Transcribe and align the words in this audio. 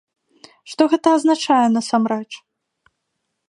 Што 0.71 0.87
гэта 0.93 1.07
азначае 1.17 1.59
насамрэч? 1.77 2.29